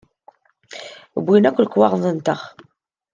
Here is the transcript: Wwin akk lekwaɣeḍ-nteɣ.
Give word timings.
Wwin 1.21 1.47
akk 1.49 1.57
lekwaɣeḍ-nteɣ. 1.61 2.41